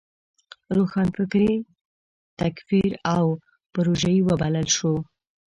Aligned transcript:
روښانفکري 0.75 1.53
تکفیر 2.39 2.91
او 3.15 3.25
پروژيي 3.73 4.19
وبلل 4.27 4.67
شوه. 4.77 4.99